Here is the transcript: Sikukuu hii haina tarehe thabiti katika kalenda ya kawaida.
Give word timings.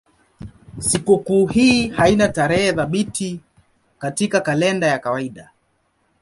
Sikukuu 0.85 1.45
hii 1.47 1.87
haina 1.89 2.27
tarehe 2.27 2.73
thabiti 2.73 3.39
katika 3.99 4.41
kalenda 4.41 4.87
ya 4.87 4.99
kawaida. 4.99 5.51